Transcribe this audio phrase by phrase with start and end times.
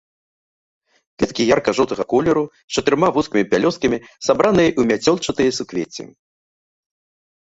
[1.23, 3.97] Кветкі ярка-жоўтага колеру, з чатырма вузкімі пялёсткамі,
[4.29, 6.03] сабраныя ў мяцёлчатыя суквецці.